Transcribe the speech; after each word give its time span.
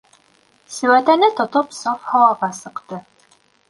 Сеүәтәне 0.77 1.31
тотоп 1.43 1.79
саф 1.83 2.11
һауаға 2.11 2.53
сыҡты. 2.65 3.05